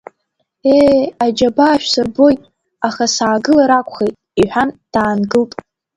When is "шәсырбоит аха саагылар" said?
1.81-3.71